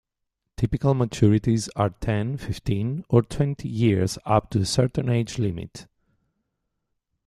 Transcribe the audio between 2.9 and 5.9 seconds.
or twenty years up to a certain age limit.